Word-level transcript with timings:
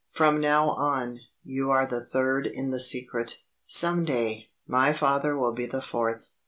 From 0.09 0.39
now 0.39 0.71
on, 0.71 1.19
you 1.43 1.69
are 1.69 1.85
the 1.85 2.03
third 2.03 2.47
in 2.47 2.71
the 2.71 2.79
secret. 2.79 3.43
Some 3.67 4.03
day, 4.03 4.49
my 4.65 4.93
father 4.93 5.37
will 5.37 5.53
be 5.53 5.67
the 5.67 5.79
fourth. 5.83 6.31